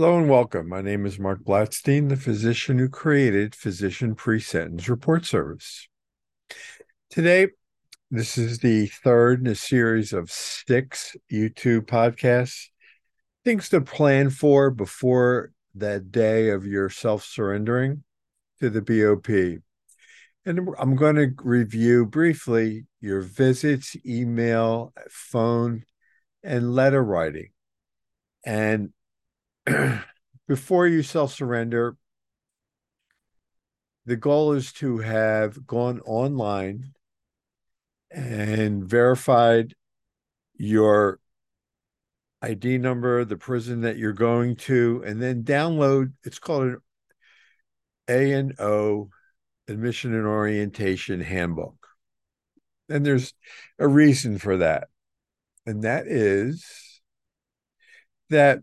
Hello 0.00 0.16
and 0.16 0.30
welcome. 0.30 0.68
My 0.68 0.80
name 0.80 1.06
is 1.06 1.18
Mark 1.18 1.42
Blatstein, 1.42 2.08
the 2.08 2.14
physician 2.14 2.78
who 2.78 2.88
created 2.88 3.52
Physician 3.52 4.14
Pre-Sentence 4.14 4.88
Report 4.88 5.26
Service. 5.26 5.88
Today, 7.10 7.48
this 8.08 8.38
is 8.38 8.60
the 8.60 8.86
third 8.86 9.40
in 9.40 9.48
a 9.48 9.56
series 9.56 10.12
of 10.12 10.30
six 10.30 11.16
YouTube 11.32 11.86
podcasts. 11.86 12.68
Things 13.44 13.68
to 13.70 13.80
plan 13.80 14.30
for 14.30 14.70
before 14.70 15.50
that 15.74 16.12
day 16.12 16.50
of 16.50 16.64
your 16.64 16.88
self-surrendering 16.90 18.04
to 18.60 18.70
the 18.70 18.80
BOP. 18.80 19.60
And 20.46 20.68
I'm 20.78 20.94
going 20.94 21.16
to 21.16 21.30
review 21.42 22.06
briefly 22.06 22.86
your 23.00 23.22
visits, 23.22 23.96
email, 24.06 24.92
phone, 25.10 25.82
and 26.44 26.72
letter 26.72 27.02
writing. 27.02 27.48
And 28.46 28.92
before 30.48 30.86
you 30.86 31.02
self 31.02 31.32
surrender, 31.32 31.96
the 34.06 34.16
goal 34.16 34.52
is 34.52 34.72
to 34.74 34.98
have 34.98 35.66
gone 35.66 36.00
online 36.00 36.94
and 38.10 38.84
verified 38.84 39.74
your 40.54 41.20
ID 42.40 42.78
number, 42.78 43.24
the 43.24 43.36
prison 43.36 43.82
that 43.82 43.98
you're 43.98 44.12
going 44.12 44.56
to, 44.56 45.02
and 45.04 45.20
then 45.20 45.42
download. 45.42 46.12
It's 46.24 46.38
called 46.38 46.62
an 46.64 46.78
A 48.08 48.32
and 48.32 48.58
O 48.60 49.10
Admission 49.66 50.14
and 50.14 50.26
Orientation 50.26 51.20
Handbook. 51.20 51.86
And 52.88 53.04
there's 53.04 53.34
a 53.78 53.86
reason 53.86 54.38
for 54.38 54.56
that. 54.58 54.88
And 55.66 55.82
that 55.82 56.06
is 56.06 56.64
that 58.30 58.60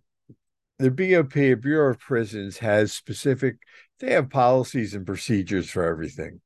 the 0.77 0.91
BOP, 0.91 1.61
Bureau 1.61 1.91
of 1.91 1.99
Prisons, 1.99 2.57
has 2.57 2.91
specific, 2.91 3.57
they 3.99 4.11
have 4.13 4.29
policies 4.29 4.93
and 4.93 5.05
procedures 5.05 5.69
for 5.69 5.83
everything. 5.83 6.41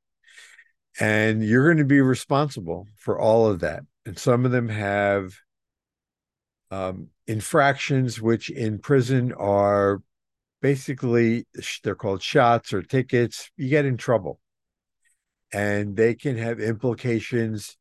And 1.00 1.44
you're 1.44 1.66
going 1.66 1.78
to 1.78 1.86
be 1.86 2.02
responsible 2.02 2.88
for 2.98 3.20
all 3.20 3.48
of 3.48 3.62
that. 3.62 3.84
And 4.06 4.18
some 4.18 4.46
of 4.46 4.52
them 4.52 4.70
have 4.70 5.34
um, 6.72 7.08
infractions, 7.28 8.22
which 8.22 8.50
in 8.50 8.80
prison 8.80 9.34
are 9.34 10.02
basically, 10.62 11.48
they're 11.84 11.96
called 11.96 12.22
shots 12.22 12.74
or 12.74 12.82
tickets. 12.82 13.50
You 13.56 13.70
get 13.70 13.86
in 13.86 13.98
trouble. 13.98 14.40
And 15.52 15.96
they 15.96 16.14
can 16.14 16.38
have 16.38 16.60
implications 16.60 17.76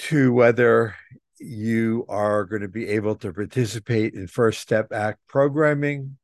to 0.00 0.32
whether 0.32 0.96
you 1.40 2.04
are 2.08 2.44
going 2.44 2.62
to 2.62 2.68
be 2.68 2.88
able 2.88 3.16
to 3.16 3.32
participate 3.32 4.14
in 4.14 4.26
First 4.26 4.60
Step 4.60 4.92
Act 4.92 5.18
programming, 5.26 6.18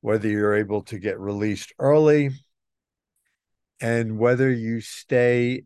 whether 0.00 0.28
you're 0.28 0.54
able 0.54 0.82
to 0.82 0.98
get 0.98 1.18
released 1.18 1.72
early, 1.78 2.30
and 3.80 4.18
whether 4.18 4.50
you 4.50 4.80
stay 4.80 5.64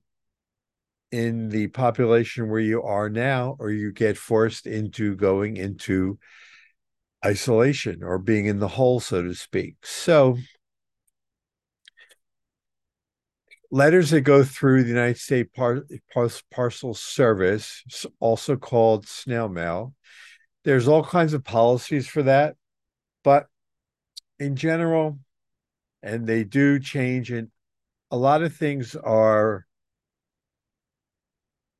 in 1.10 1.48
the 1.48 1.68
population 1.68 2.50
where 2.50 2.60
you 2.60 2.82
are 2.82 3.08
now 3.08 3.56
or 3.58 3.70
you 3.70 3.92
get 3.92 4.18
forced 4.18 4.66
into 4.66 5.14
going 5.16 5.56
into 5.56 6.18
isolation 7.24 8.02
or 8.02 8.18
being 8.18 8.46
in 8.46 8.58
the 8.58 8.68
hole, 8.68 9.00
so 9.00 9.22
to 9.22 9.34
speak. 9.34 9.76
So, 9.82 10.38
letters 13.70 14.10
that 14.10 14.22
go 14.22 14.42
through 14.42 14.82
the 14.82 14.88
United 14.88 15.18
States 15.18 15.50
Par- 15.54 15.84
Par- 16.12 16.30
Parcel 16.50 16.94
Service, 16.94 18.06
also 18.20 18.56
called 18.56 19.06
snail 19.06 19.48
mail. 19.48 19.94
There's 20.64 20.88
all 20.88 21.04
kinds 21.04 21.34
of 21.34 21.44
policies 21.44 22.06
for 22.06 22.22
that, 22.24 22.56
but 23.24 23.46
in 24.38 24.56
general, 24.56 25.18
and 26.02 26.26
they 26.26 26.44
do 26.44 26.78
change, 26.78 27.30
and 27.30 27.48
a 28.10 28.16
lot 28.16 28.42
of 28.42 28.54
things 28.54 28.94
are 28.96 29.66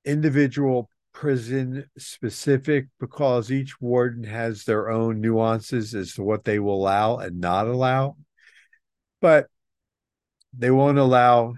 individual 0.05 0.91
prison 1.13 1.85
specific 1.99 2.87
because 3.01 3.51
each 3.51 3.81
warden 3.81 4.25
has 4.25 4.65
their 4.65 4.89
own 4.89 5.21
nuances 5.21 5.95
as 5.95 6.15
to 6.15 6.23
what 6.23 6.45
they 6.45 6.59
will 6.59 6.77
allow 6.77 7.17
and 7.17 7.41
not 7.41 7.67
allow. 7.67 8.17
But 9.21 9.49
they 10.57 10.71
won't 10.71 10.99
allow 10.99 11.55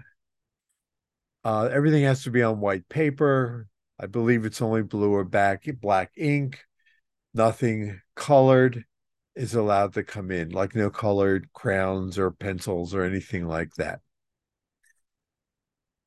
uh, 1.43 1.69
everything 1.71 2.03
has 2.03 2.23
to 2.23 2.31
be 2.31 2.43
on 2.43 2.59
white 2.59 2.87
paper. 2.89 3.67
I 3.99 4.07
believe 4.07 4.45
it's 4.45 4.61
only 4.61 4.83
blue 4.83 5.11
or 5.11 5.23
black, 5.23 5.65
black 5.79 6.11
ink. 6.17 6.59
Nothing 7.33 8.01
colored 8.15 8.85
is 9.35 9.53
allowed 9.53 9.93
to 9.93 10.03
come 10.03 10.31
in, 10.31 10.49
like 10.49 10.75
no 10.75 10.89
colored 10.89 11.47
crayons 11.53 12.17
or 12.17 12.31
pencils 12.31 12.93
or 12.93 13.03
anything 13.03 13.47
like 13.47 13.73
that. 13.75 13.99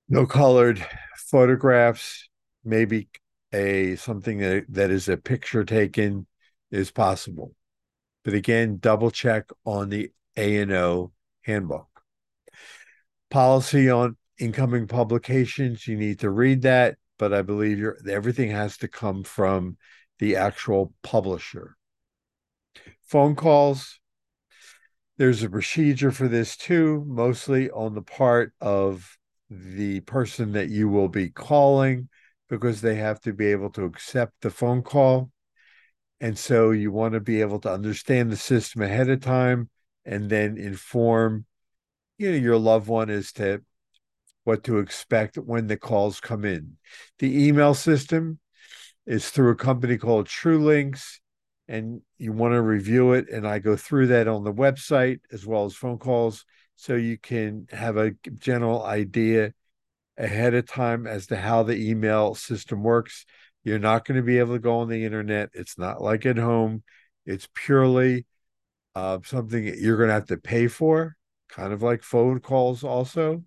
No 0.09 0.27
colored 0.27 0.84
photographs, 1.17 2.28
maybe 2.65 3.09
a 3.53 3.97
something 3.97 4.39
that, 4.39 4.66
that 4.69 4.91
is 4.91 5.09
a 5.09 5.16
picture 5.16 5.65
taken 5.65 6.27
is 6.71 6.91
possible. 6.91 7.55
But 8.25 8.34
again, 8.34 8.78
double 8.78 9.11
check 9.11 9.49
on 9.65 9.89
the 9.89 10.11
A 10.37 10.59
and 10.59 10.72
O 10.72 11.12
handbook. 11.43 11.89
Policy 13.31 13.91
on 13.91 14.16
incoming 14.39 14.87
publications. 14.87 15.87
You 15.87 15.97
need 15.97 16.21
to 16.21 16.31
read 16.31 16.62
that, 16.62 16.97
but 17.19 17.33
I 17.33 17.43
believe 17.43 17.78
you 17.78 17.95
everything 18.09 18.50
has 18.50 18.77
to 18.78 18.89
come 18.89 19.25
from 19.25 19.77
the 20.19 20.37
actual 20.37 20.93
publisher. 21.03 21.77
Phone 23.03 23.34
calls. 23.34 24.00
There's 25.17 25.43
a 25.43 25.50
procedure 25.50 26.11
for 26.11 26.27
this 26.27 26.56
too, 26.56 27.05
mostly 27.06 27.71
on 27.71 27.95
the 27.95 28.03
part 28.03 28.53
of 28.61 29.17
the 29.49 30.00
person 30.00 30.53
that 30.53 30.71
you 30.71 30.89
will 30.89 31.09
be 31.09 31.28
calling 31.28 32.09
because 32.49 32.81
they 32.81 32.97
have 32.97 33.21
to 33.21 33.33
be 33.33 33.47
able 33.47 33.71
to 33.71 33.84
accept 33.84 34.33
the 34.41 34.51
phone 34.51 34.83
call. 34.83 35.31
And 36.21 36.37
so 36.37 36.72
you 36.72 36.91
want 36.91 37.15
to 37.15 37.21
be 37.21 37.41
able 37.41 37.61
to 37.61 37.72
understand 37.72 38.31
the 38.31 38.37
system 38.37 38.83
ahead 38.83 39.09
of 39.09 39.21
time 39.21 39.71
and 40.05 40.28
then 40.28 40.56
inform 40.59 41.47
you 42.19 42.31
know 42.31 42.37
your 42.37 42.59
loved 42.59 42.89
one 42.89 43.11
as 43.11 43.33
to 43.33 43.62
what 44.44 44.65
to 44.65 44.78
expect 44.78 45.37
when 45.37 45.66
the 45.66 45.77
calls 45.77 46.21
come 46.21 46.44
in. 46.44 46.77
The 47.19 47.49
email 47.49 47.75
system 47.75 48.38
is 49.06 49.28
through 49.31 49.50
a 49.50 49.56
company 49.56 49.99
called 49.99 50.27
TRULINCS, 50.27 51.21
and 51.66 52.03
you 52.19 52.32
want 52.32 52.53
to 52.53 52.62
review 52.62 53.12
it. 53.15 53.28
And 53.31 53.47
I 53.47 53.59
go 53.59 53.77
through 53.77 54.09
that 54.09 54.28
on 54.28 54.44
the 54.44 54.53
website 54.53 55.21
as 55.33 55.47
well 55.47 55.65
as 55.65 55.75
phone 55.75 55.99
calls, 55.99 56.44
so 56.77 56.94
you 56.94 57.19
can 57.19 57.66
have 57.71 57.97
a 57.97 58.12
general 58.38 58.84
idea 58.84 59.53
ahead 60.16 60.54
of 60.54 60.66
time 60.66 61.06
as 61.06 61.27
to 61.28 61.37
how 61.37 61.62
the 61.62 61.91
email 61.91 62.34
system 62.34 62.83
works. 62.83 63.25
You're 63.65 63.78
not 63.78 64.04
going 64.04 64.16
to 64.16 64.22
be 64.22 64.38
able 64.38 64.54
to 64.54 64.60
go 64.60 64.78
on 64.78 64.88
the 64.88 65.04
internet. 65.04 65.50
It's 65.54 65.78
not 65.78 66.03
like 66.03 66.27
at 66.27 66.37
home. 66.37 66.83
It's 67.25 67.49
purely 67.54 68.27
uh, 68.94 69.21
something 69.25 69.65
you're 69.65 69.97
going 69.97 70.09
to 70.09 70.15
have 70.15 70.27
to 70.27 70.37
pay 70.37 70.69
for, 70.69 71.16
kind 71.49 71.72
of 71.72 71.83
like 71.83 72.03
phone 72.03 72.41
calls, 72.41 72.84
also 72.84 73.43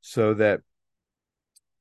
so 0.00 0.34
that 0.34 0.60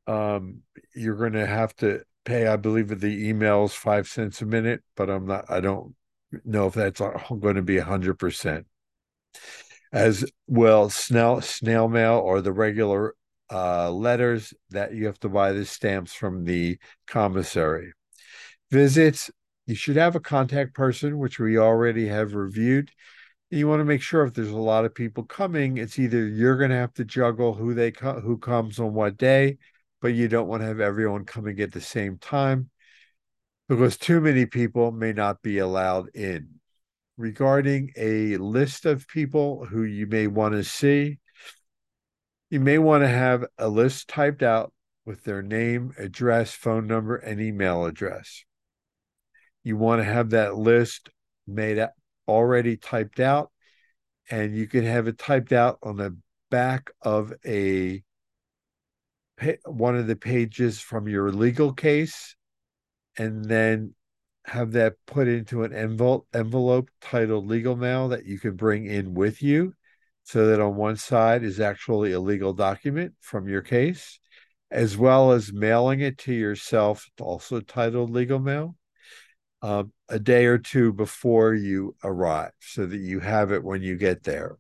um, 0.08 0.62
you're 0.96 1.16
going 1.16 1.34
to 1.34 1.46
have 1.46 1.76
to 1.78 2.02
pay, 2.26 2.48
I 2.48 2.58
believe, 2.58 2.88
the 3.00 3.32
emails 3.32 3.72
five 3.72 4.08
cents 4.08 4.42
a 4.42 4.46
minute, 4.46 4.82
but 4.96 5.10
I'm 5.10 5.26
not, 5.26 5.46
I 5.50 5.60
don't 5.60 5.96
know 6.46 6.68
if 6.68 6.74
that's 6.74 7.00
going 7.00 7.56
to 7.56 7.62
be 7.62 7.78
100%. 7.78 8.66
As 9.92 10.24
well, 10.48 10.90
snail, 10.90 11.42
snail 11.42 11.88
mail 11.88 12.16
or 12.18 12.42
the 12.42 12.52
regular 12.52 13.16
uh, 13.52 13.92
letters 13.92 14.54
that 14.70 14.94
you 14.94 15.08
have 15.08 15.20
to 15.20 15.30
buy 15.30 15.52
the 15.52 15.66
stamps 15.66 16.14
from 16.14 16.46
the 16.46 16.78
commissary. 17.08 17.94
Visits, 18.70 19.32
you 19.66 19.76
should 19.76 19.96
have 19.96 20.16
a 20.16 20.20
contact 20.20 20.76
person, 20.76 21.18
which 21.18 21.40
we 21.40 21.58
already 21.58 22.08
have 22.08 22.36
reviewed 22.36 22.92
you 23.50 23.68
want 23.68 23.80
to 23.80 23.86
make 23.86 24.02
sure 24.02 24.24
if 24.24 24.34
there's 24.34 24.50
a 24.50 24.58
lot 24.58 24.86
of 24.86 24.94
people 24.94 25.24
coming, 25.24 25.78
it's 25.78 25.98
either 25.98 26.28
you're 26.28 26.58
going 26.58 26.70
to 26.70 26.76
have 26.76 26.94
to 26.94 27.06
juggle 27.06 27.54
who 27.54 27.74
they 27.74 27.92
co- 27.92 28.20
who 28.20 28.38
comes 28.38 28.80
on 28.80 28.94
what 28.94 29.18
day, 29.18 29.58
but 30.02 30.10
you 30.10 30.28
don't 30.28 30.48
want 30.48 30.62
to 30.62 30.68
have 30.68 30.80
everyone 30.80 31.26
coming 31.26 31.60
at 31.60 31.72
the 31.72 31.82
same 31.82 32.18
time 32.18 32.70
because 33.68 33.98
too 33.98 34.22
many 34.22 34.46
people 34.46 34.92
may 34.92 35.14
not 35.14 35.42
be 35.42 35.58
allowed 35.58 36.10
in. 36.16 36.60
Regarding 37.18 37.92
a 37.98 38.38
list 38.38 38.86
of 38.86 39.08
people 39.08 39.66
who 39.66 39.84
you 39.84 40.08
may 40.08 40.28
want 40.28 40.54
to 40.54 40.64
see, 40.64 41.20
you 42.50 42.60
may 42.60 42.78
want 42.78 43.04
to 43.04 43.08
have 43.08 43.46
a 43.58 43.68
list 43.68 44.08
typed 44.08 44.42
out 44.42 44.74
with 45.06 45.24
their 45.24 45.42
name, 45.42 45.94
address, 45.98 46.54
phone 46.54 46.88
number, 46.88 47.16
and 47.16 47.42
email 47.42 47.86
address. 47.86 48.44
You 49.64 49.76
want 49.76 50.02
to 50.02 50.06
have 50.06 50.30
that 50.32 50.56
list 50.56 51.10
made 51.46 51.78
already 52.30 52.78
typed 52.78 53.20
out, 53.20 53.52
and 54.30 54.56
you 54.56 54.68
can 54.68 54.84
have 54.84 55.08
it 55.08 55.18
typed 55.18 55.52
out 55.52 55.80
on 55.84 55.98
the 55.98 56.16
back 56.50 56.92
of 57.02 57.34
a 57.46 58.04
one 59.66 59.96
of 59.96 60.08
the 60.08 60.16
pages 60.16 60.80
from 60.80 61.08
your 61.08 61.32
legal 61.32 61.74
case, 61.74 62.36
and 63.18 63.46
then 63.46 63.94
have 64.46 64.72
that 64.72 64.96
put 65.06 65.28
into 65.28 65.64
an 65.64 65.74
envelope 65.74 66.28
envelope 66.34 66.90
titled 67.02 67.48
legal 67.48 67.76
mail 67.76 68.10
that 68.10 68.26
you 68.26 68.40
can 68.40 68.56
bring 68.56 68.86
in 68.86 69.14
with 69.14 69.42
you 69.44 69.74
so 70.24 70.48
that 70.48 70.60
on 70.60 70.76
one 70.76 70.96
side 70.96 71.44
is 71.44 71.60
actually 71.60 72.12
a 72.12 72.20
legal 72.20 72.54
document 72.54 73.14
from 73.20 73.48
your 73.48 73.62
case 73.62 74.20
as 74.72 74.98
well 74.98 75.32
as 75.32 75.54
mailing 75.54 76.00
it 76.00 76.18
to 76.18 76.34
yourself 76.34 77.10
also 77.20 77.60
titled 77.60 78.10
legal 78.10 78.40
mail 78.40 78.76
um, 79.62 79.92
a 80.08 80.20
day 80.20 80.46
or 80.46 80.58
two 80.58 80.94
before 80.94 81.54
you 81.54 81.96
arrive 82.04 82.52
so 82.60 82.86
that 82.86 83.00
you 83.00 83.20
have 83.20 83.52
it 83.52 83.64
when 83.64 83.82
you 83.82 83.96
get 83.98 84.24
there 84.24 84.58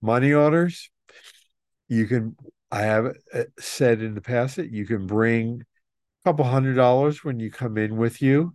money 0.00 0.32
orders 0.32 0.90
you 1.88 2.06
can 2.06 2.36
i 2.70 2.82
have 2.82 3.14
uh, 3.34 3.42
said 3.58 4.00
in 4.00 4.14
the 4.14 4.20
past 4.20 4.56
that 4.56 4.70
you 4.70 4.86
can 4.86 5.06
bring 5.06 5.60
a 5.60 6.28
couple 6.28 6.44
hundred 6.44 6.74
dollars 6.74 7.22
when 7.22 7.38
you 7.38 7.50
come 7.50 7.76
in 7.76 7.96
with 7.96 8.22
you 8.22 8.54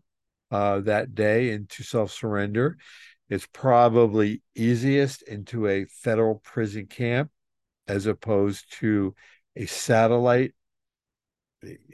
uh, 0.51 0.80
that 0.81 1.16
day 1.16 1.51
into 1.51 1.83
self 1.83 2.12
surrender. 2.12 2.78
It's 3.30 3.48
probably 3.51 4.42
easiest 4.56 5.22
into 5.24 5.68
a 5.68 5.86
federal 5.86 6.36
prison 6.36 6.88
camp 6.88 7.30
as 7.88 8.06
opposed 8.06 8.72
to 8.80 9.16
a 9.56 9.66
satellite. 9.66 10.54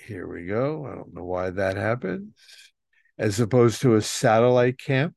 Here 0.05 0.27
we 0.27 0.45
go. 0.45 0.85
I 0.85 0.95
don't 0.95 1.13
know 1.13 1.23
why 1.23 1.49
that 1.51 1.77
happens. 1.77 2.35
As 3.17 3.39
opposed 3.39 3.81
to 3.81 3.95
a 3.95 4.01
satellite 4.01 4.79
camp. 4.79 5.15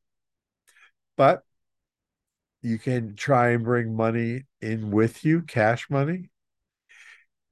But 1.17 1.43
you 2.63 2.79
can 2.79 3.15
try 3.17 3.51
and 3.51 3.65
bring 3.65 3.95
money 3.95 4.43
in 4.61 4.91
with 4.91 5.25
you, 5.25 5.43
cash 5.43 5.89
money. 5.89 6.31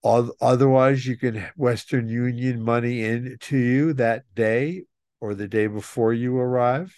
Otherwise, 0.04 1.06
you 1.06 1.16
can 1.16 1.46
Western 1.56 2.08
Union 2.08 2.60
money 2.60 3.04
in 3.04 3.38
to 3.40 3.56
you 3.56 3.92
that 3.94 4.24
day 4.34 4.82
or 5.20 5.34
the 5.34 5.48
day 5.48 5.66
before 5.66 6.12
you 6.12 6.36
arrive 6.36 6.94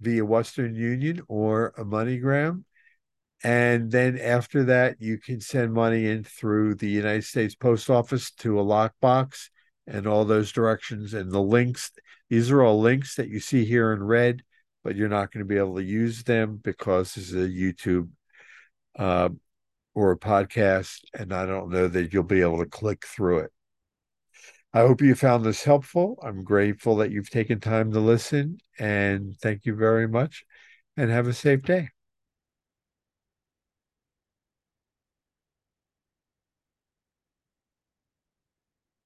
via 0.00 0.24
Western 0.24 0.74
Union 0.74 1.22
or 1.28 1.72
a 1.78 1.84
MoneyGram. 1.84 2.64
And 3.42 3.90
then 3.90 4.18
after 4.18 4.64
that, 4.64 4.96
you 5.00 5.18
can 5.18 5.40
send 5.40 5.72
money 5.72 6.06
in 6.06 6.24
through 6.24 6.74
the 6.74 6.88
United 6.88 7.24
States 7.24 7.54
Post 7.54 7.88
Office 7.88 8.30
to 8.32 8.60
a 8.60 8.64
lockbox 8.64 9.48
and 9.86 10.06
all 10.06 10.24
those 10.24 10.52
directions 10.52 11.14
and 11.14 11.30
the 11.30 11.40
links. 11.40 11.92
These 12.28 12.50
are 12.50 12.62
all 12.62 12.80
links 12.80 13.16
that 13.16 13.28
you 13.28 13.40
see 13.40 13.64
here 13.64 13.92
in 13.92 14.02
red, 14.02 14.42
but 14.82 14.96
you're 14.96 15.08
not 15.08 15.32
going 15.32 15.44
to 15.44 15.48
be 15.48 15.58
able 15.58 15.76
to 15.76 15.82
use 15.82 16.22
them 16.24 16.60
because 16.62 17.14
this 17.14 17.30
is 17.30 17.34
a 17.34 17.48
YouTube 17.48 18.08
uh, 18.98 19.28
or 19.94 20.12
a 20.12 20.18
podcast, 20.18 21.00
and 21.14 21.32
I 21.32 21.46
don't 21.46 21.70
know 21.70 21.88
that 21.88 22.12
you'll 22.12 22.22
be 22.22 22.42
able 22.42 22.58
to 22.58 22.66
click 22.66 23.06
through 23.06 23.38
it. 23.40 23.52
I 24.72 24.80
hope 24.80 25.00
you 25.00 25.14
found 25.14 25.44
this 25.44 25.64
helpful. 25.64 26.18
I'm 26.22 26.44
grateful 26.44 26.96
that 26.96 27.10
you've 27.10 27.30
taken 27.30 27.60
time 27.60 27.92
to 27.92 28.00
listen 28.00 28.58
and 28.78 29.34
thank 29.40 29.64
you 29.64 29.74
very 29.74 30.06
much 30.06 30.44
and 30.98 31.10
have 31.10 31.26
a 31.26 31.32
safe 31.32 31.62
day. 31.62 31.88